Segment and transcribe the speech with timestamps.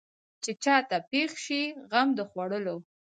[0.43, 2.77] چې چا ته پېښ شي غم د خوړلو.